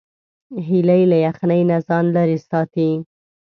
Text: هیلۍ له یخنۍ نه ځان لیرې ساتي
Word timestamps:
هیلۍ 0.67 1.03
له 1.11 1.17
یخنۍ 1.25 1.61
نه 1.69 1.77
ځان 1.87 2.05
لیرې 2.15 2.37
ساتي 2.49 2.89